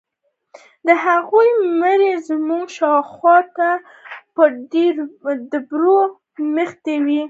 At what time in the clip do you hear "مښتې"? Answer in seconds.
6.55-6.95